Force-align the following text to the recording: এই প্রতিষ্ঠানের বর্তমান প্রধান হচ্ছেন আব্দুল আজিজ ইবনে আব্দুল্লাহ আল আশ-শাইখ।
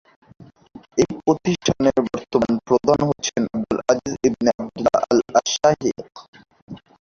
এই 1.01 1.09
প্রতিষ্ঠানের 1.23 1.97
বর্তমান 2.07 2.53
প্রধান 2.67 2.99
হচ্ছেন 3.09 3.41
আব্দুল 3.55 3.79
আজিজ 3.91 4.13
ইবনে 4.27 4.49
আব্দুল্লাহ 4.53 4.97
আল 5.09 5.19
আশ-শাইখ। 5.39 5.81